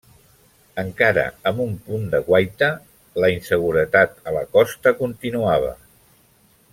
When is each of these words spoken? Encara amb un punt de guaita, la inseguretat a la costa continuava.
Encara 0.83 1.25
amb 1.51 1.59
un 1.65 1.75
punt 1.89 2.07
de 2.15 2.21
guaita, 2.31 2.71
la 3.25 3.31
inseguretat 3.37 4.17
a 4.31 4.35
la 4.39 4.43
costa 4.57 4.95
continuava. 5.03 5.71